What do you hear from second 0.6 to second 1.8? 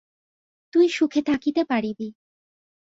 তুই সুখে থাকিতে